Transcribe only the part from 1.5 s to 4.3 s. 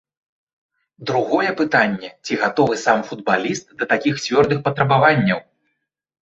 пытанне, ці гатовы сам футбаліст да такіх